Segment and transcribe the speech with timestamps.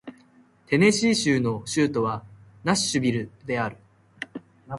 [0.65, 2.25] テネシー州の州都は
[2.63, 3.77] ナッシュビルである